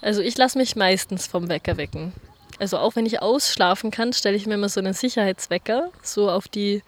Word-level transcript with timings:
Also 0.00 0.20
ich 0.20 0.36
lasse 0.36 0.58
mich 0.58 0.76
meistens 0.76 1.26
vom 1.26 1.48
Wecker 1.48 1.76
wecken. 1.76 2.12
Also 2.58 2.78
auch 2.78 2.96
wenn 2.96 3.06
ich 3.06 3.22
ausschlafen 3.22 3.90
kann, 3.90 4.12
stelle 4.12 4.36
ich 4.36 4.46
mir 4.46 4.54
immer 4.54 4.68
so 4.68 4.80
einen 4.80 4.94
Sicherheitswecker, 4.94 5.90
so 6.02 6.30
auf 6.30 6.48
die 6.48 6.82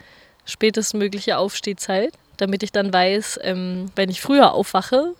spätestmögliche 0.44 1.38
Aufstehzeit, 1.38 2.12
damit 2.36 2.62
ich 2.62 2.72
dann 2.72 2.92
weiß, 2.92 3.40
ähm, 3.42 3.90
wenn 3.94 4.10
ich 4.10 4.20
früher 4.20 4.52
aufwache, 4.52 5.14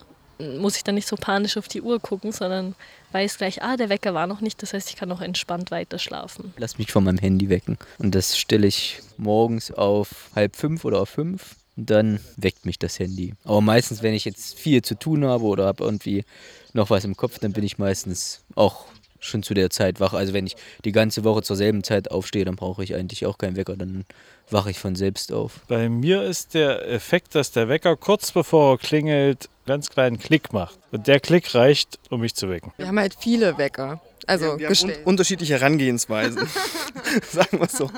muss 0.58 0.76
ich 0.76 0.84
dann 0.84 0.94
nicht 0.94 1.06
so 1.06 1.16
panisch 1.16 1.56
auf 1.56 1.68
die 1.68 1.82
Uhr 1.82 2.00
gucken, 2.00 2.32
sondern 2.32 2.74
weiß 3.12 3.38
gleich, 3.38 3.62
ah, 3.62 3.76
der 3.76 3.88
Wecker 3.90 4.14
war 4.14 4.26
noch 4.26 4.40
nicht, 4.40 4.62
das 4.62 4.72
heißt, 4.72 4.88
ich 4.90 4.96
kann 4.96 5.08
noch 5.08 5.20
entspannt 5.20 5.70
weiter 5.70 5.98
schlafen. 5.98 6.54
Lass 6.56 6.78
mich 6.78 6.90
von 6.90 7.04
meinem 7.04 7.18
Handy 7.18 7.48
wecken. 7.48 7.76
Und 7.98 8.14
das 8.14 8.38
stelle 8.38 8.66
ich 8.66 9.00
morgens 9.16 9.70
auf 9.70 10.30
halb 10.34 10.56
fünf 10.56 10.84
oder 10.84 11.00
auf 11.00 11.10
fünf. 11.10 11.56
Und 11.76 11.90
dann 11.90 12.20
weckt 12.36 12.66
mich 12.66 12.78
das 12.78 12.98
Handy. 12.98 13.34
Aber 13.44 13.60
meistens, 13.60 14.02
wenn 14.02 14.14
ich 14.14 14.24
jetzt 14.24 14.58
viel 14.58 14.82
zu 14.82 14.98
tun 14.98 15.24
habe 15.24 15.44
oder 15.44 15.66
habe 15.66 15.84
irgendwie 15.84 16.24
noch 16.72 16.90
was 16.90 17.04
im 17.04 17.16
Kopf, 17.16 17.38
dann 17.38 17.52
bin 17.52 17.64
ich 17.64 17.78
meistens 17.78 18.42
auch 18.54 18.86
schon 19.20 19.42
zu 19.42 19.54
der 19.54 19.70
Zeit 19.70 20.00
wach. 20.00 20.14
Also 20.14 20.32
wenn 20.32 20.46
ich 20.46 20.56
die 20.84 20.92
ganze 20.92 21.24
Woche 21.24 21.42
zur 21.42 21.56
selben 21.56 21.84
Zeit 21.84 22.10
aufstehe, 22.10 22.44
dann 22.44 22.56
brauche 22.56 22.82
ich 22.82 22.94
eigentlich 22.94 23.26
auch 23.26 23.38
keinen 23.38 23.56
Wecker, 23.56 23.76
dann 23.76 24.04
wache 24.50 24.70
ich 24.70 24.78
von 24.78 24.96
selbst 24.96 25.32
auf. 25.32 25.60
Bei 25.68 25.88
mir 25.88 26.22
ist 26.22 26.54
der 26.54 26.88
Effekt, 26.88 27.34
dass 27.34 27.52
der 27.52 27.68
Wecker 27.68 27.96
kurz 27.96 28.32
bevor 28.32 28.74
er 28.74 28.78
klingelt, 28.78 29.48
ganz 29.66 29.90
kleinen 29.90 30.18
Klick 30.18 30.52
macht. 30.52 30.78
Und 30.90 31.06
der 31.06 31.20
Klick 31.20 31.54
reicht, 31.54 31.98
um 32.08 32.20
mich 32.20 32.34
zu 32.34 32.48
wecken. 32.48 32.72
Wir 32.76 32.88
haben 32.88 32.98
halt 32.98 33.14
viele 33.18 33.58
Wecker. 33.58 34.00
Also 34.26 34.58
ja, 34.58 34.58
wir 34.58 34.68
haben 34.68 34.90
un 34.90 35.04
unterschiedliche 35.04 35.54
Herangehensweisen. 35.54 36.48
Sagen 37.30 37.58
wir 37.58 37.66
es 37.66 37.72
so. 37.72 37.90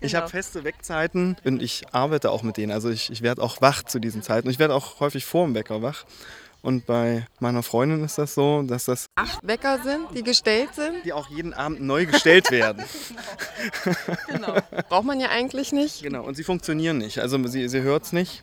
Ich 0.00 0.12
genau. 0.12 0.22
habe 0.22 0.30
feste 0.30 0.64
Weckzeiten 0.64 1.36
und 1.44 1.62
ich 1.62 1.84
arbeite 1.92 2.30
auch 2.30 2.42
mit 2.42 2.56
denen. 2.56 2.72
Also 2.72 2.90
ich, 2.90 3.10
ich 3.10 3.22
werde 3.22 3.42
auch 3.42 3.60
wach 3.60 3.82
zu 3.82 3.98
diesen 3.98 4.22
Zeiten. 4.22 4.48
Ich 4.50 4.58
werde 4.58 4.74
auch 4.74 5.00
häufig 5.00 5.24
vor 5.24 5.46
dem 5.46 5.54
Wecker 5.54 5.82
wach. 5.82 6.04
Und 6.68 6.84
bei 6.84 7.26
meiner 7.40 7.62
Freundin 7.62 8.04
ist 8.04 8.18
das 8.18 8.34
so, 8.34 8.60
dass 8.60 8.84
das 8.84 9.06
acht 9.14 9.38
Wecker 9.42 9.78
sind, 9.82 10.14
die 10.14 10.22
gestellt 10.22 10.74
sind. 10.74 11.02
Die 11.02 11.14
auch 11.14 11.30
jeden 11.30 11.54
Abend 11.54 11.80
neu 11.80 12.04
gestellt 12.04 12.50
werden. 12.50 12.84
genau. 14.26 14.52
Braucht 14.90 15.06
man 15.06 15.18
ja 15.18 15.30
eigentlich 15.30 15.72
nicht. 15.72 16.02
Genau, 16.02 16.24
und 16.24 16.34
sie 16.34 16.44
funktionieren 16.44 16.98
nicht. 16.98 17.20
Also 17.20 17.42
sie, 17.46 17.70
sie 17.70 17.80
hört 17.80 18.02
es 18.02 18.12
nicht 18.12 18.42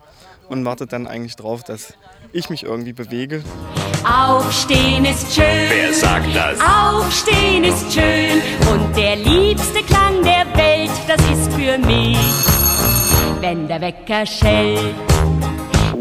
und 0.49 0.65
wartet 0.65 0.91
dann 0.91 1.05
eigentlich 1.05 1.35
drauf, 1.35 1.63
dass 1.63 1.93
ich 2.31 2.49
mich 2.49 2.63
irgendwie 2.63 2.93
bewege. 2.93 3.43
Aufstehen 4.03 5.05
ist 5.05 5.31
schön. 5.31 5.69
Wer 5.69 5.93
sagt 5.93 6.35
das? 6.35 6.59
Aufstehen 6.59 7.63
ist 7.63 7.93
schön. 7.93 8.41
Und 8.71 8.97
der 8.97 9.17
liebste 9.17 9.83
Klang 9.83 10.23
der 10.23 10.47
Welt, 10.57 10.89
das 11.07 11.21
ist 11.29 11.53
für 11.53 11.77
mich, 11.77 12.17
wenn 13.39 13.67
der 13.67 13.81
Wecker 13.81 14.25
schellt. 14.25 14.95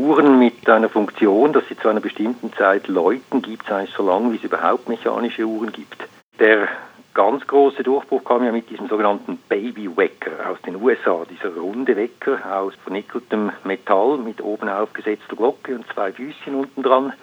Uhren 0.05 0.39
mit 0.39 0.69
einer 0.69 0.91
Funktion, 0.91 1.55
dass 1.55 1.67
sie 1.67 1.79
zu 1.79 1.89
einer 1.89 2.01
bestimmten 2.01 2.53
Zeit 2.53 2.89
läuten, 2.89 3.41
gibt 3.41 3.65
es 3.65 3.73
eigentlich 3.73 3.95
so 3.97 4.07
lange, 4.07 4.33
wie 4.33 4.37
es 4.37 4.45
überhaupt 4.45 4.87
mechanische 4.87 5.47
Uhren 5.47 5.73
gibt. 5.73 5.97
Der 6.39 6.69
ganz 7.15 7.47
große 7.47 7.83
Durchbruch 7.83 8.23
kam 8.23 8.45
ja 8.45 8.53
mit 8.53 8.69
diesem 8.69 8.87
sogenannten 8.89 9.39
Baby 9.49 9.97
Wecker 9.97 10.51
aus 10.51 10.61
den 10.61 10.77
USA, 10.77 11.25
dieser 11.25 11.57
runde 11.57 11.97
Wecker 11.97 12.39
aus 12.55 12.75
vernickeltem 12.83 13.51
Metall 13.65 14.19
mit 14.19 14.43
oben 14.43 14.69
aufgesetzter 14.69 15.37
Glocke 15.37 15.75
und 15.75 15.87
zwei 15.95 16.13
Füßchen 16.13 16.55
unten 16.55 16.83
dran. 16.83 17.15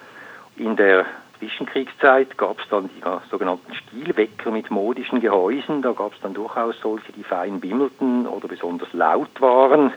In 0.56 0.74
der 0.74 1.06
Zwischenkriegszeit 1.38 2.36
gab 2.36 2.58
es 2.58 2.68
dann 2.68 2.90
die 2.96 3.30
sogenannten 3.30 3.74
Stilwecker 3.74 4.50
mit 4.50 4.72
modischen 4.72 5.20
Gehäusen. 5.20 5.82
Da 5.82 5.92
gab 5.92 6.14
es 6.14 6.20
dann 6.20 6.34
durchaus 6.34 6.74
solche, 6.80 7.12
die 7.12 7.22
fein 7.22 7.60
bimmelten 7.60 8.26
oder 8.26 8.48
besonders 8.48 8.92
laut 8.92 9.40
waren 9.40 9.92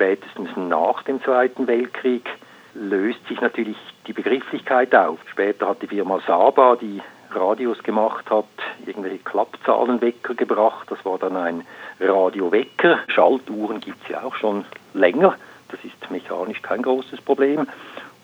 spätestens 0.00 0.48
nach 0.56 1.02
dem 1.02 1.22
Zweiten 1.22 1.66
Weltkrieg 1.66 2.24
löst 2.72 3.18
sich 3.28 3.38
natürlich 3.42 3.76
die 4.06 4.14
Begrifflichkeit 4.14 4.94
auf. 4.94 5.18
Später 5.30 5.68
hat 5.68 5.82
die 5.82 5.88
Firma 5.88 6.20
Saba, 6.26 6.76
die 6.80 7.02
Radios 7.30 7.82
gemacht 7.82 8.30
hat, 8.30 8.46
irgendwelche 8.86 9.18
Klappzahlenwecker 9.18 10.32
gebracht. 10.32 10.90
Das 10.90 11.04
war 11.04 11.18
dann 11.18 11.36
ein 11.36 11.66
Radiowecker. 12.00 13.00
Schaltuhren 13.08 13.80
gibt 13.80 14.02
es 14.04 14.08
ja 14.08 14.22
auch 14.22 14.34
schon 14.36 14.64
länger. 14.94 15.34
Das 15.68 15.80
ist 15.84 16.10
mechanisch 16.10 16.62
kein 16.62 16.80
großes 16.80 17.20
Problem. 17.20 17.66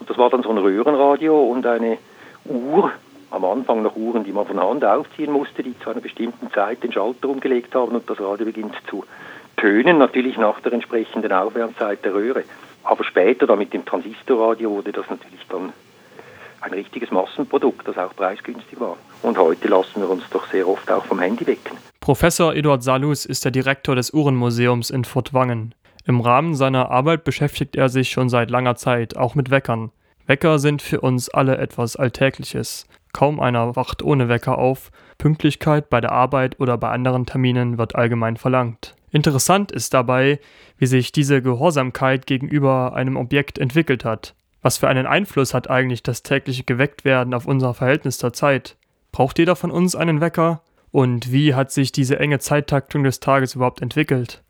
Und 0.00 0.08
das 0.08 0.16
war 0.16 0.30
dann 0.30 0.44
so 0.44 0.48
ein 0.48 0.58
Röhrenradio 0.58 1.38
und 1.38 1.66
eine 1.66 1.98
Uhr, 2.46 2.90
am 3.30 3.44
Anfang 3.44 3.82
noch 3.82 3.96
Uhren, 3.96 4.24
die 4.24 4.32
man 4.32 4.46
von 4.46 4.58
Hand 4.58 4.82
aufziehen 4.82 5.30
musste, 5.30 5.62
die 5.62 5.78
zu 5.80 5.90
einer 5.90 6.00
bestimmten 6.00 6.50
Zeit 6.52 6.82
den 6.82 6.92
Schalter 6.92 7.28
umgelegt 7.28 7.74
haben 7.74 7.94
und 7.94 8.08
das 8.08 8.18
Radio 8.18 8.46
beginnt 8.46 8.76
zu 8.88 9.04
tönen, 9.56 9.98
natürlich 9.98 10.36
nach 10.36 10.60
der 10.60 10.72
entsprechenden 10.72 11.32
Aufwärmzeit 11.32 12.04
der 12.04 12.14
Röhre. 12.14 12.44
Aber 12.84 13.04
später, 13.04 13.46
dann 13.46 13.58
mit 13.58 13.72
dem 13.72 13.84
Transistorradio, 13.84 14.70
wurde 14.70 14.92
das 14.92 15.08
natürlich 15.10 15.46
dann 15.48 15.72
ein 16.60 16.72
richtiges 16.72 17.10
Massenprodukt, 17.10 17.86
das 17.86 17.98
auch 17.98 18.14
preisgünstig 18.14 18.78
war. 18.80 18.96
Und 19.22 19.38
heute 19.38 19.68
lassen 19.68 20.00
wir 20.00 20.10
uns 20.10 20.24
doch 20.30 20.46
sehr 20.46 20.68
oft 20.68 20.90
auch 20.90 21.04
vom 21.04 21.20
Handy 21.20 21.46
wecken. 21.46 21.76
Professor 22.00 22.54
Eduard 22.54 22.82
Salus 22.82 23.24
ist 23.24 23.44
der 23.44 23.52
Direktor 23.52 23.94
des 23.96 24.12
Uhrenmuseums 24.12 24.90
in 24.90 25.04
Furtwangen. 25.04 25.74
Im 26.04 26.20
Rahmen 26.20 26.54
seiner 26.54 26.90
Arbeit 26.90 27.24
beschäftigt 27.24 27.76
er 27.76 27.88
sich 27.88 28.10
schon 28.10 28.28
seit 28.28 28.50
langer 28.50 28.76
Zeit 28.76 29.16
auch 29.16 29.34
mit 29.34 29.50
Weckern. 29.50 29.90
Wecker 30.26 30.58
sind 30.58 30.82
für 30.82 31.00
uns 31.00 31.28
alle 31.28 31.58
etwas 31.58 31.96
Alltägliches. 31.96 32.86
Kaum 33.12 33.40
einer 33.40 33.76
wacht 33.76 34.02
ohne 34.02 34.28
Wecker 34.28 34.58
auf. 34.58 34.90
Pünktlichkeit 35.18 35.88
bei 35.88 36.00
der 36.00 36.12
Arbeit 36.12 36.60
oder 36.60 36.76
bei 36.78 36.90
anderen 36.90 37.26
Terminen 37.26 37.78
wird 37.78 37.94
allgemein 37.94 38.36
verlangt. 38.36 38.95
Interessant 39.10 39.72
ist 39.72 39.94
dabei, 39.94 40.40
wie 40.78 40.86
sich 40.86 41.12
diese 41.12 41.42
Gehorsamkeit 41.42 42.26
gegenüber 42.26 42.94
einem 42.94 43.16
Objekt 43.16 43.58
entwickelt 43.58 44.04
hat. 44.04 44.34
Was 44.62 44.78
für 44.78 44.88
einen 44.88 45.06
Einfluss 45.06 45.54
hat 45.54 45.70
eigentlich 45.70 46.02
das 46.02 46.22
tägliche 46.22 46.64
Gewecktwerden 46.64 47.34
auf 47.34 47.46
unser 47.46 47.72
Verhältnis 47.72 48.18
zur 48.18 48.32
Zeit? 48.32 48.76
Braucht 49.12 49.38
jeder 49.38 49.56
von 49.56 49.70
uns 49.70 49.94
einen 49.94 50.20
Wecker? 50.20 50.62
Und 50.90 51.30
wie 51.30 51.54
hat 51.54 51.70
sich 51.70 51.92
diese 51.92 52.18
enge 52.18 52.38
Zeittaktung 52.38 53.04
des 53.04 53.20
Tages 53.20 53.54
überhaupt 53.54 53.80
entwickelt? 53.80 54.42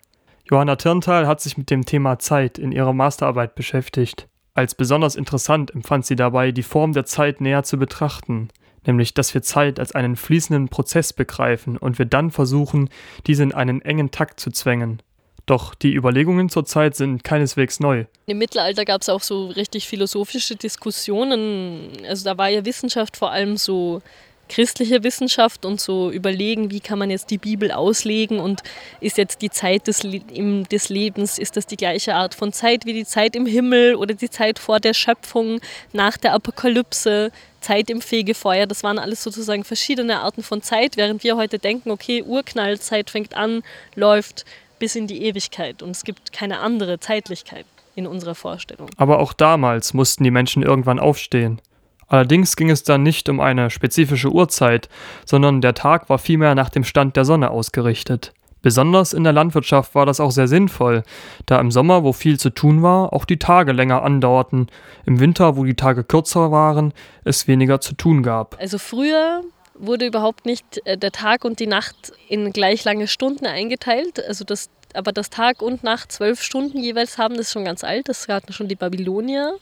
Johanna 0.44 0.76
Tirntal 0.76 1.26
hat 1.26 1.40
sich 1.40 1.58
mit 1.58 1.70
dem 1.70 1.84
Thema 1.84 2.18
Zeit 2.18 2.58
in 2.58 2.72
ihrer 2.72 2.92
Masterarbeit 2.92 3.56
beschäftigt. 3.56 4.28
Als 4.54 4.74
besonders 4.74 5.16
interessant 5.16 5.74
empfand 5.74 6.06
sie 6.06 6.16
dabei, 6.16 6.52
die 6.52 6.62
Form 6.62 6.92
der 6.92 7.04
Zeit 7.04 7.40
näher 7.40 7.62
zu 7.62 7.76
betrachten 7.76 8.48
nämlich 8.86 9.14
dass 9.14 9.34
wir 9.34 9.42
Zeit 9.42 9.78
als 9.80 9.92
einen 9.92 10.16
fließenden 10.16 10.68
Prozess 10.68 11.12
begreifen 11.12 11.76
und 11.76 11.98
wir 11.98 12.06
dann 12.06 12.30
versuchen, 12.30 12.90
diese 13.26 13.42
in 13.42 13.54
einen 13.54 13.82
engen 13.82 14.10
Takt 14.10 14.40
zu 14.40 14.50
zwängen. 14.50 15.02
Doch 15.46 15.76
die 15.76 15.94
Überlegungen 15.94 16.48
zur 16.48 16.64
Zeit 16.64 16.96
sind 16.96 17.22
keineswegs 17.22 17.78
neu. 17.78 18.06
Im 18.26 18.38
Mittelalter 18.38 18.84
gab 18.84 19.02
es 19.02 19.08
auch 19.08 19.22
so 19.22 19.46
richtig 19.46 19.86
philosophische 19.86 20.56
Diskussionen. 20.56 21.92
Also 22.08 22.24
da 22.24 22.36
war 22.36 22.48
ja 22.48 22.64
Wissenschaft 22.64 23.16
vor 23.16 23.30
allem 23.30 23.56
so 23.56 24.02
christliche 24.48 25.02
Wissenschaft 25.02 25.64
und 25.64 25.80
so 25.80 26.10
überlegen, 26.10 26.70
wie 26.70 26.80
kann 26.80 26.98
man 26.98 27.10
jetzt 27.10 27.30
die 27.30 27.38
Bibel 27.38 27.72
auslegen 27.72 28.38
und 28.38 28.62
ist 29.00 29.18
jetzt 29.18 29.42
die 29.42 29.50
Zeit 29.50 29.86
des, 29.86 30.00
des 30.00 30.88
Lebens, 30.88 31.38
ist 31.38 31.56
das 31.56 31.66
die 31.66 31.76
gleiche 31.76 32.14
Art 32.14 32.34
von 32.34 32.52
Zeit 32.52 32.86
wie 32.86 32.92
die 32.92 33.04
Zeit 33.04 33.36
im 33.36 33.46
Himmel 33.46 33.96
oder 33.96 34.14
die 34.14 34.30
Zeit 34.30 34.58
vor 34.58 34.80
der 34.80 34.94
Schöpfung, 34.94 35.60
nach 35.92 36.16
der 36.16 36.32
Apokalypse, 36.32 37.30
Zeit 37.66 37.90
im 37.90 38.00
Fegefeuer. 38.00 38.66
Das 38.66 38.84
waren 38.84 38.98
alles 38.98 39.24
sozusagen 39.24 39.64
verschiedene 39.64 40.20
Arten 40.20 40.44
von 40.44 40.62
Zeit, 40.62 40.96
während 40.96 41.24
wir 41.24 41.36
heute 41.36 41.58
denken, 41.58 41.90
okay, 41.90 42.22
Urknallzeit 42.22 43.10
fängt 43.10 43.34
an, 43.34 43.62
läuft 43.96 44.44
bis 44.78 44.94
in 44.94 45.08
die 45.08 45.24
Ewigkeit 45.24 45.82
und 45.82 45.90
es 45.90 46.04
gibt 46.04 46.32
keine 46.32 46.60
andere 46.60 47.00
Zeitlichkeit 47.00 47.66
in 47.96 48.06
unserer 48.06 48.36
Vorstellung. 48.36 48.88
Aber 48.96 49.18
auch 49.18 49.32
damals 49.32 49.94
mussten 49.94 50.22
die 50.22 50.30
Menschen 50.30 50.62
irgendwann 50.62 51.00
aufstehen. 51.00 51.60
Allerdings 52.06 52.54
ging 52.54 52.70
es 52.70 52.84
dann 52.84 53.02
nicht 53.02 53.28
um 53.28 53.40
eine 53.40 53.68
spezifische 53.70 54.30
Uhrzeit, 54.30 54.88
sondern 55.24 55.60
der 55.60 55.74
Tag 55.74 56.08
war 56.08 56.18
vielmehr 56.18 56.54
nach 56.54 56.70
dem 56.70 56.84
Stand 56.84 57.16
der 57.16 57.24
Sonne 57.24 57.50
ausgerichtet. 57.50 58.32
Besonders 58.66 59.12
in 59.12 59.22
der 59.22 59.32
Landwirtschaft 59.32 59.94
war 59.94 60.06
das 60.06 60.18
auch 60.18 60.32
sehr 60.32 60.48
sinnvoll, 60.48 61.04
da 61.46 61.60
im 61.60 61.70
Sommer, 61.70 62.02
wo 62.02 62.12
viel 62.12 62.36
zu 62.36 62.50
tun 62.50 62.82
war, 62.82 63.12
auch 63.12 63.24
die 63.24 63.38
Tage 63.38 63.70
länger 63.70 64.02
andauerten, 64.02 64.66
im 65.04 65.20
Winter, 65.20 65.56
wo 65.56 65.62
die 65.62 65.76
Tage 65.76 66.02
kürzer 66.02 66.50
waren, 66.50 66.92
es 67.22 67.46
weniger 67.46 67.80
zu 67.80 67.94
tun 67.94 68.24
gab. 68.24 68.56
Also 68.58 68.78
früher 68.78 69.42
wurde 69.74 70.04
überhaupt 70.04 70.46
nicht 70.46 70.84
äh, 70.84 70.98
der 70.98 71.12
Tag 71.12 71.44
und 71.44 71.60
die 71.60 71.68
Nacht 71.68 72.12
in 72.28 72.52
gleich 72.52 72.82
lange 72.82 73.06
Stunden 73.06 73.46
eingeteilt, 73.46 74.20
also 74.26 74.44
das, 74.44 74.68
aber 74.94 75.12
das 75.12 75.30
Tag 75.30 75.62
und 75.62 75.84
Nacht 75.84 76.10
zwölf 76.10 76.42
Stunden 76.42 76.78
jeweils 76.78 77.18
haben, 77.18 77.36
das 77.36 77.46
ist 77.46 77.52
schon 77.52 77.66
ganz 77.66 77.84
alt, 77.84 78.08
das 78.08 78.26
hatten 78.26 78.52
schon 78.52 78.66
die 78.66 78.74
Babylonier. 78.74 79.54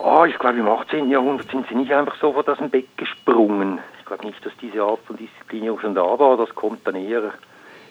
Oh, 0.00 0.24
ich 0.24 0.36
glaube, 0.40 0.58
im 0.58 0.68
18. 0.68 1.10
Jahrhundert 1.10 1.48
sind 1.48 1.68
sie 1.68 1.76
nicht 1.76 1.92
einfach 1.92 2.16
sofort 2.20 2.48
aus 2.48 2.58
dem 2.58 2.70
Bett 2.70 2.88
gesprungen. 2.96 3.78
Ich 4.06 4.08
glaube 4.08 4.26
nicht, 4.26 4.46
dass 4.46 4.52
diese 4.62 4.84
Art 4.84 5.00
von 5.04 5.16
Disziplin 5.16 5.68
auch 5.68 5.80
schon 5.80 5.96
da 5.96 6.16
war. 6.16 6.36
Das 6.36 6.54
kommt 6.54 6.86
dann 6.86 6.94
eher 6.94 7.34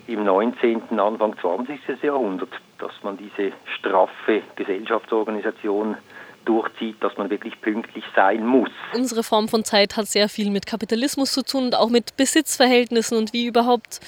im 0.07 0.23
19., 0.23 0.97
Anfang 0.97 1.37
20. 1.37 1.77
Jahrhundert, 2.01 2.47
dass 2.79 2.93
man 3.03 3.17
diese 3.17 3.51
straffe 3.77 4.41
Gesellschaftsorganisation 4.55 5.97
durchzieht, 6.45 7.03
dass 7.03 7.17
man 7.17 7.29
wirklich 7.29 7.59
pünktlich 7.59 8.05
sein 8.15 8.45
muss. 8.45 8.69
Unsere 8.93 9.23
Form 9.23 9.49
von 9.49 9.65
Zeit 9.65 9.97
hat 9.97 10.07
sehr 10.07 10.29
viel 10.29 10.51
mit 10.51 10.65
Kapitalismus 10.65 11.33
zu 11.33 11.43
tun 11.43 11.65
und 11.65 11.75
auch 11.75 11.89
mit 11.89 12.15
Besitzverhältnissen 12.15 13.17
und 13.17 13.33
wie 13.33 13.47
überhaupt 13.47 13.99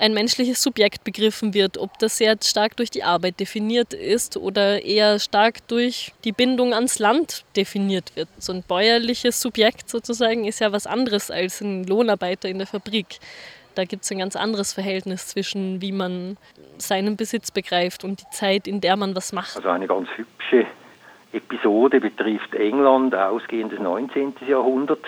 ein 0.00 0.14
menschliches 0.14 0.62
Subjekt 0.62 1.04
begriffen 1.04 1.52
wird, 1.52 1.76
ob 1.76 1.98
das 1.98 2.16
sehr 2.16 2.36
stark 2.42 2.76
durch 2.76 2.90
die 2.90 3.04
Arbeit 3.04 3.38
definiert 3.38 3.92
ist 3.92 4.36
oder 4.38 4.82
eher 4.82 5.18
stark 5.18 5.66
durch 5.68 6.12
die 6.24 6.32
Bindung 6.32 6.72
ans 6.72 6.98
Land 6.98 7.44
definiert 7.54 8.16
wird. 8.16 8.28
So 8.38 8.52
ein 8.52 8.64
bäuerliches 8.66 9.40
Subjekt 9.40 9.90
sozusagen 9.90 10.46
ist 10.46 10.60
ja 10.60 10.72
was 10.72 10.86
anderes 10.86 11.30
als 11.30 11.60
ein 11.60 11.84
Lohnarbeiter 11.84 12.48
in 12.48 12.58
der 12.58 12.66
Fabrik. 12.66 13.18
Da 13.74 13.84
gibt 13.84 14.04
es 14.04 14.10
ein 14.10 14.18
ganz 14.18 14.36
anderes 14.36 14.72
Verhältnis 14.72 15.28
zwischen, 15.28 15.82
wie 15.82 15.92
man 15.92 16.38
seinen 16.78 17.16
Besitz 17.16 17.50
begreift 17.50 18.02
und 18.02 18.20
die 18.20 18.30
Zeit, 18.30 18.66
in 18.66 18.80
der 18.80 18.96
man 18.96 19.14
was 19.14 19.32
macht. 19.34 19.56
Also 19.56 19.68
eine 19.68 19.86
ganz 19.86 20.08
hübsche 20.16 20.66
Episode 21.32 22.00
betrifft 22.00 22.54
England, 22.54 23.14
ausgehendes 23.14 23.78
19. 23.78 24.34
Jahrhundert. 24.48 25.04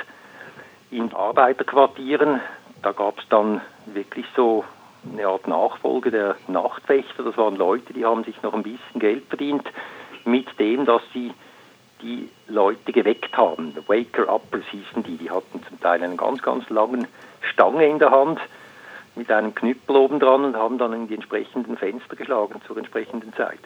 In 0.91 1.11
Arbeiterquartieren, 1.15 2.41
da 2.83 2.93
gab 2.93 3.19
es 3.19 3.25
dann 3.31 3.63
wirklich 3.87 4.27
so 4.37 4.65
eine 5.11 5.27
Art 5.27 5.47
Nachfolge 5.47 6.11
der 6.11 6.37
Nachtwächter. 6.49 7.23
Das 7.23 7.37
waren 7.37 7.57
Leute, 7.57 7.93
die 7.93 8.05
haben 8.05 8.25
sich 8.25 8.41
noch 8.43 8.55
ein 8.55 8.63
bisschen 8.63 9.01
Geld 9.01 9.25
verdient 9.29 9.65
mit 10.25 10.47
dem, 10.59 10.85
dass 10.85 11.03
sie 11.13 11.33
die 12.03 12.29
Leute 12.49 12.93
geweckt 12.93 13.37
haben. 13.37 13.75
Waker-Uppers 13.87 14.65
hießen 14.71 15.03
die. 15.03 15.17
Die 15.17 15.31
hatten 15.31 15.63
zum 15.69 15.81
Teil 15.81 16.03
einen 16.03 16.17
ganz, 16.17 16.43
ganz 16.43 16.69
langen 16.69 17.07
Stange 17.41 17.87
in 17.87 17.99
der 17.99 18.11
Hand 18.11 18.41
mit 19.15 19.31
einem 19.31 19.55
Knüppel 19.55 19.97
oben 19.97 20.19
dran 20.19 20.45
und 20.45 20.57
haben 20.57 20.79
dann 20.79 20.93
in 20.93 21.09
die 21.09 21.15
entsprechenden 21.15 21.77
Fenster 21.77 22.17
geschlagen 22.17 22.61
zur 22.67 22.77
entsprechenden 22.77 23.33
Zeit. 23.35 23.61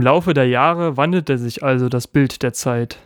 Im 0.00 0.04
Laufe 0.04 0.32
der 0.32 0.48
Jahre 0.48 0.96
wandelte 0.96 1.36
sich 1.36 1.62
also 1.62 1.90
das 1.90 2.08
Bild 2.08 2.42
der 2.42 2.54
Zeit. 2.54 2.96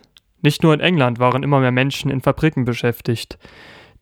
Nicht 0.41 0.63
nur 0.63 0.73
in 0.73 0.79
England 0.79 1.19
waren 1.19 1.43
immer 1.43 1.59
mehr 1.59 1.73
Menschen 1.73 2.09
in 2.09 2.21
Fabriken 2.21 2.63
beschäftigt. 2.63 3.37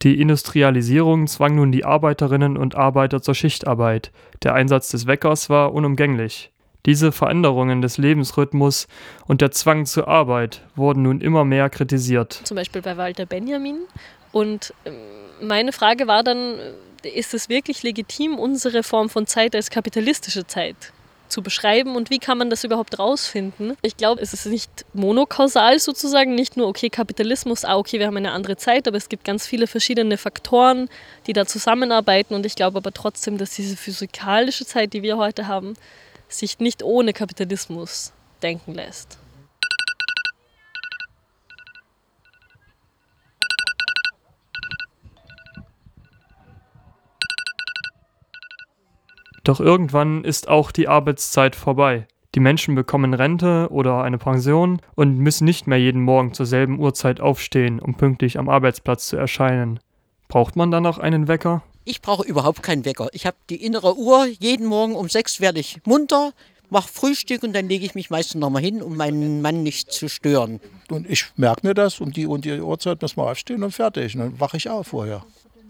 Die 0.03 0.21
Industrialisierung 0.21 1.25
zwang 1.25 1.55
nun 1.55 1.71
die 1.71 1.85
Arbeiterinnen 1.85 2.55
und 2.55 2.75
Arbeiter 2.75 3.19
zur 3.23 3.33
Schichtarbeit. 3.33 4.11
Der 4.43 4.53
Einsatz 4.53 4.91
des 4.91 5.07
Weckers 5.07 5.49
war 5.49 5.73
unumgänglich. 5.73 6.51
Diese 6.85 7.11
Veränderungen 7.11 7.81
des 7.81 7.97
Lebensrhythmus 7.97 8.87
und 9.25 9.41
der 9.41 9.49
Zwang 9.49 9.87
zur 9.87 10.07
Arbeit 10.07 10.61
wurden 10.75 11.01
nun 11.01 11.19
immer 11.19 11.45
mehr 11.45 11.71
kritisiert. 11.71 12.41
Zum 12.43 12.53
Beispiel 12.53 12.83
bei 12.83 12.95
Walter 12.95 13.25
Benjamin. 13.25 13.87
Und 14.31 14.71
ähm, 14.85 14.93
meine 15.41 15.71
Frage 15.71 16.05
war 16.05 16.21
dann, 16.21 16.59
ist 17.01 17.33
es 17.33 17.49
wirklich 17.49 17.81
legitim, 17.81 18.37
unsere 18.37 18.83
Form 18.83 19.09
von 19.09 19.25
Zeit 19.25 19.55
als 19.55 19.71
kapitalistische 19.71 20.45
Zeit 20.45 20.93
zu 21.33 21.41
beschreiben 21.41 21.95
und 21.95 22.09
wie 22.09 22.19
kann 22.19 22.37
man 22.37 22.49
das 22.49 22.63
überhaupt 22.63 22.99
rausfinden? 22.99 23.75
Ich 23.81 23.97
glaube, 23.97 24.21
es 24.21 24.33
ist 24.33 24.45
nicht 24.45 24.85
monokausal 24.93 25.79
sozusagen, 25.79 26.35
nicht 26.35 26.55
nur, 26.55 26.67
okay, 26.67 26.89
Kapitalismus, 26.89 27.65
ah, 27.65 27.75
okay, 27.77 27.99
wir 27.99 28.07
haben 28.07 28.17
eine 28.17 28.31
andere 28.31 28.55
Zeit, 28.55 28.87
aber 28.87 28.97
es 28.97 29.09
gibt 29.09 29.25
ganz 29.25 29.47
viele 29.47 29.67
verschiedene 29.67 30.17
Faktoren, 30.17 30.89
die 31.27 31.33
da 31.33 31.45
zusammenarbeiten 31.45 32.35
und 32.35 32.45
ich 32.45 32.55
glaube 32.55 32.77
aber 32.77 32.93
trotzdem, 32.93 33.37
dass 33.37 33.55
diese 33.55 33.75
physikalische 33.75 34.65
Zeit, 34.65 34.93
die 34.93 35.01
wir 35.01 35.17
heute 35.17 35.47
haben, 35.47 35.73
sich 36.29 36.59
nicht 36.59 36.83
ohne 36.83 37.13
Kapitalismus 37.13 38.13
denken 38.41 38.73
lässt. 38.73 39.17
Doch 49.53 49.59
irgendwann 49.59 50.23
ist 50.23 50.47
auch 50.47 50.71
die 50.71 50.87
Arbeitszeit 50.87 51.55
vorbei. 51.55 52.07
Die 52.33 52.39
Menschen 52.39 52.73
bekommen 52.73 53.13
Rente 53.13 53.67
oder 53.69 54.01
eine 54.01 54.17
Pension 54.17 54.81
und 54.95 55.19
müssen 55.19 55.45
nicht 55.45 55.67
mehr 55.67 55.77
jeden 55.77 56.01
Morgen 56.01 56.33
zur 56.33 56.47
selben 56.47 56.79
Uhrzeit 56.79 57.21
aufstehen, 57.21 57.79
um 57.79 57.93
pünktlich 57.93 58.39
am 58.39 58.49
Arbeitsplatz 58.49 59.09
zu 59.09 59.15
erscheinen. 59.15 59.79
Braucht 60.27 60.55
man 60.55 60.71
dann 60.71 60.81
noch 60.81 60.97
einen 60.97 61.27
Wecker? 61.27 61.61
Ich 61.85 62.01
brauche 62.01 62.25
überhaupt 62.25 62.63
keinen 62.63 62.83
Wecker. 62.83 63.09
Ich 63.11 63.27
habe 63.27 63.37
die 63.51 63.63
innere 63.63 63.95
Uhr. 63.95 64.25
Jeden 64.39 64.65
Morgen 64.65 64.95
um 64.95 65.07
sechs 65.07 65.39
werde 65.39 65.59
ich 65.59 65.85
munter, 65.85 66.31
mache 66.71 66.89
Frühstück 66.91 67.43
und 67.43 67.53
dann 67.53 67.69
lege 67.69 67.85
ich 67.85 67.93
mich 67.93 68.09
meistens 68.09 68.41
nochmal 68.41 68.63
hin, 68.63 68.81
um 68.81 68.97
meinen 68.97 69.43
Mann 69.43 69.61
nicht 69.61 69.91
zu 69.91 70.09
stören. 70.09 70.61
Und 70.89 71.07
ich 71.07 71.25
merke 71.35 71.67
mir 71.67 71.75
das, 71.75 72.01
um 72.01 72.11
die 72.11 72.25
und 72.25 72.43
die 72.43 72.59
Uhrzeit 72.59 73.03
müssen 73.03 73.17
wir 73.17 73.29
aufstehen 73.29 73.61
und 73.61 73.69
fertig. 73.69 74.15
Und 74.15 74.21
dann 74.21 74.39
wache 74.39 74.57
ich 74.57 74.67
auf 74.67 74.87
vorher. 74.87 75.23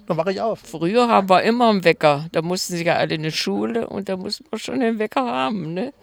Dann 0.08 0.18
wache 0.18 0.32
ich 0.32 0.42
auf. 0.42 0.60
Früher 0.60 1.08
haben 1.08 1.30
wir 1.30 1.44
immer 1.44 1.70
einen 1.70 1.84
Wecker. 1.84 2.28
Da 2.32 2.42
mussten 2.42 2.76
sie 2.76 2.84
ja 2.84 2.96
alle 2.96 3.16
in 3.16 3.24
die 3.24 3.32
Schule 3.32 3.88
und 3.88 4.10
da 4.10 4.18
mussten 4.18 4.46
wir 4.50 4.60
schon 4.60 4.82
einen 4.82 5.00
Wecker 5.00 5.26
haben. 5.26 5.74
Ne? 5.74 5.94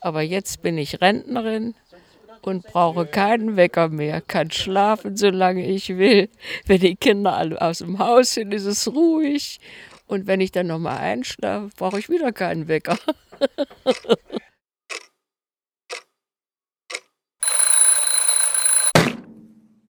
Aber 0.00 0.22
jetzt 0.22 0.62
bin 0.62 0.76
ich 0.78 1.00
Rentnerin 1.00 1.74
und 2.42 2.64
brauche 2.64 3.06
keinen 3.06 3.56
Wecker 3.56 3.88
mehr. 3.88 4.20
Kann 4.20 4.50
schlafen, 4.50 5.16
solange 5.16 5.66
ich 5.66 5.96
will. 5.96 6.28
Wenn 6.66 6.80
die 6.80 6.96
Kinder 6.96 7.36
alle 7.36 7.60
aus 7.60 7.78
dem 7.78 7.98
Haus 7.98 8.34
sind, 8.34 8.52
ist 8.52 8.66
es 8.66 8.88
ruhig. 8.88 9.58
Und 10.06 10.26
wenn 10.26 10.40
ich 10.40 10.52
dann 10.52 10.68
nochmal 10.68 10.98
einschlafe, 10.98 11.70
brauche 11.76 11.98
ich 11.98 12.08
wieder 12.08 12.32
keinen 12.32 12.68
Wecker. 12.68 12.98